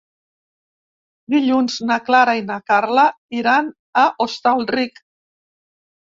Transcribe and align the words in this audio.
Dilluns 1.33 1.75
na 1.89 1.97
Clara 2.07 2.33
i 2.39 2.41
na 2.47 2.57
Carla 2.71 3.03
iran 3.41 3.69
a 4.05 4.07
Hostalric. 4.25 5.03